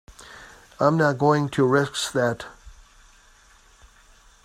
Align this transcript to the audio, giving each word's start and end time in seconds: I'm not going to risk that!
I'm 0.79 0.97
not 0.97 1.19
going 1.19 1.47
to 1.49 1.63
risk 1.63 2.11
that! 2.13 2.47